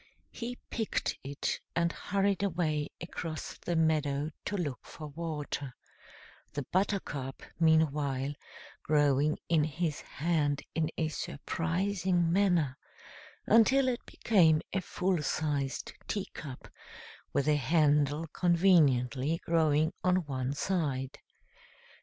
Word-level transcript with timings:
He 0.31 0.57
picked 0.71 1.19
it, 1.23 1.59
and 1.75 1.91
hurried 1.93 2.41
away 2.41 2.87
across 2.99 3.59
the 3.59 3.75
meadow 3.75 4.31
to 4.45 4.57
look 4.57 4.79
for 4.83 5.09
water, 5.09 5.75
the 6.53 6.63
buttercup, 6.71 7.43
meanwhile, 7.59 8.33
growing 8.81 9.37
in 9.47 9.63
his 9.63 10.01
hand 10.01 10.63
in 10.73 10.89
a 10.97 11.09
surprising 11.09 12.31
manner, 12.33 12.79
until 13.45 13.87
it 13.87 14.03
became 14.07 14.61
a 14.73 14.81
full 14.81 15.21
sized 15.21 15.93
teacup, 16.07 16.67
with 17.31 17.47
a 17.47 17.57
handle 17.57 18.25
conveniently 18.33 19.39
growing 19.45 19.93
on 20.03 20.25
one 20.25 20.53
side. 20.53 21.19